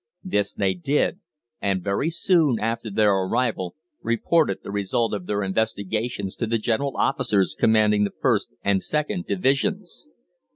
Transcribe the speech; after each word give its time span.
This 0.23 0.55
they 0.55 0.73
did, 0.73 1.19
and 1.61 1.83
very 1.83 2.09
soon 2.09 2.57
after 2.59 2.89
their 2.89 3.13
arrival 3.13 3.75
reported 4.01 4.63
the 4.63 4.71
result 4.71 5.13
of 5.13 5.27
their 5.27 5.43
investigations 5.43 6.35
to 6.37 6.47
the 6.47 6.57
general 6.57 6.97
officers 6.97 7.55
commanding 7.55 8.05
the 8.05 8.09
1st 8.19 8.47
and 8.63 8.79
2nd 8.81 9.27
Divisions. 9.27 10.07